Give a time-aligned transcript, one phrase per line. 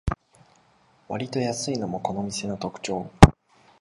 [1.09, 3.11] わりと安いのもこの店の特長